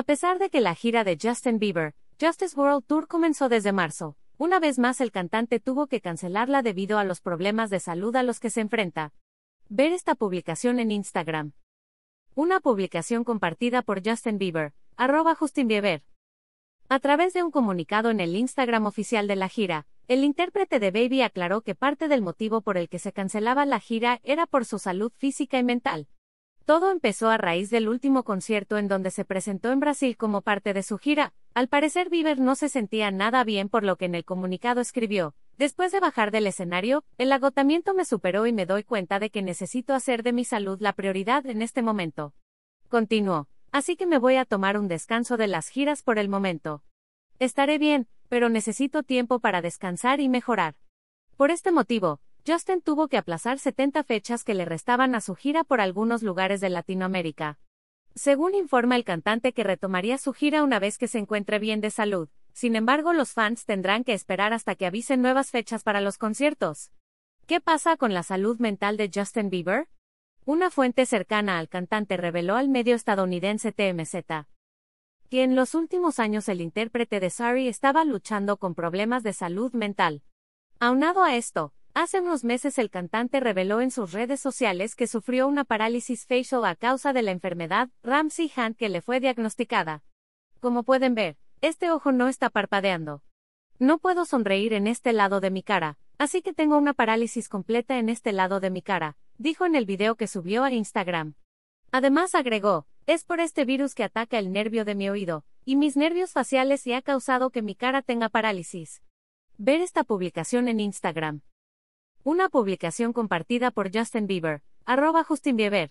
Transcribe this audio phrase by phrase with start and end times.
[0.00, 4.16] A pesar de que la gira de Justin Bieber, Justice World Tour comenzó desde marzo,
[4.38, 8.22] una vez más el cantante tuvo que cancelarla debido a los problemas de salud a
[8.22, 9.12] los que se enfrenta.
[9.68, 11.52] Ver esta publicación en Instagram.
[12.34, 16.02] Una publicación compartida por Justin Bieber, arroba Justin Bieber.
[16.88, 20.92] A través de un comunicado en el Instagram oficial de la gira, el intérprete de
[20.92, 24.64] Baby aclaró que parte del motivo por el que se cancelaba la gira era por
[24.64, 26.08] su salud física y mental.
[26.70, 30.72] Todo empezó a raíz del último concierto en donde se presentó en Brasil como parte
[30.72, 31.32] de su gira.
[31.52, 35.34] Al parecer Bieber no se sentía nada bien por lo que en el comunicado escribió,
[35.58, 39.42] después de bajar del escenario, el agotamiento me superó y me doy cuenta de que
[39.42, 42.34] necesito hacer de mi salud la prioridad en este momento.
[42.88, 46.84] Continuó, así que me voy a tomar un descanso de las giras por el momento.
[47.40, 50.76] Estaré bien, pero necesito tiempo para descansar y mejorar.
[51.36, 55.64] Por este motivo, Justin tuvo que aplazar 70 fechas que le restaban a su gira
[55.64, 57.58] por algunos lugares de Latinoamérica.
[58.14, 61.90] Según informa el cantante que retomaría su gira una vez que se encuentre bien de
[61.90, 66.18] salud, sin embargo los fans tendrán que esperar hasta que avisen nuevas fechas para los
[66.18, 66.90] conciertos.
[67.46, 69.88] ¿Qué pasa con la salud mental de Justin Bieber?
[70.44, 74.46] Una fuente cercana al cantante reveló al medio estadounidense TMZ
[75.30, 79.72] que en los últimos años el intérprete de Sorry estaba luchando con problemas de salud
[79.72, 80.24] mental.
[80.80, 85.48] Aunado a esto, Hace unos meses el cantante reveló en sus redes sociales que sufrió
[85.48, 90.04] una parálisis facial a causa de la enfermedad Ramsey Hunt que le fue diagnosticada.
[90.60, 93.22] Como pueden ver, este ojo no está parpadeando.
[93.80, 97.98] No puedo sonreír en este lado de mi cara, así que tengo una parálisis completa
[97.98, 101.34] en este lado de mi cara, dijo en el video que subió a Instagram.
[101.90, 105.96] Además agregó, es por este virus que ataca el nervio de mi oído, y mis
[105.96, 109.02] nervios faciales y ha causado que mi cara tenga parálisis.
[109.58, 111.40] Ver esta publicación en Instagram.
[112.22, 115.90] Una publicación compartida por Justin Bieber, arroba Justin Bieber.